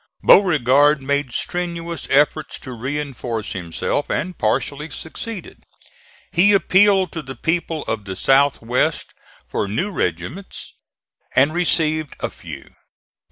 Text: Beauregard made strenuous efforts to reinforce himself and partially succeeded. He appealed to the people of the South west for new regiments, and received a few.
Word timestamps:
Beauregard 0.23 0.99
made 1.03 1.31
strenuous 1.31 2.07
efforts 2.09 2.57
to 2.61 2.71
reinforce 2.73 3.51
himself 3.53 4.09
and 4.09 4.35
partially 4.35 4.89
succeeded. 4.89 5.61
He 6.31 6.53
appealed 6.53 7.11
to 7.11 7.21
the 7.21 7.35
people 7.35 7.83
of 7.83 8.05
the 8.05 8.15
South 8.15 8.63
west 8.63 9.13
for 9.47 9.67
new 9.67 9.91
regiments, 9.91 10.73
and 11.35 11.53
received 11.53 12.15
a 12.19 12.31
few. 12.31 12.73